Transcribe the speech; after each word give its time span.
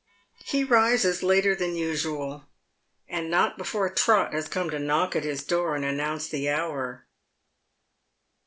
He 0.43 0.63
rises 0.63 1.21
later 1.21 1.53
than 1.53 1.75
usual, 1.75 2.45
and 3.07 3.29
not 3.29 3.55
before 3.55 3.87
Trot 3.87 4.33
has 4.33 4.47
come 4.47 4.71
to 4.71 4.79
knock 4.79 5.15
at 5.15 5.23
his 5.23 5.43
door 5.43 5.75
and 5.75 5.85
announce 5.85 6.27
the 6.27 6.49
hour. 6.49 7.05